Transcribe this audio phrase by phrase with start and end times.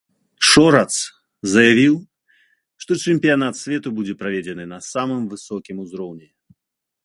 [0.51, 0.93] Шорац
[1.55, 1.95] заявіў,
[2.85, 6.29] што чэмпіянат свету будзе праведзены на самым высокім узроўні.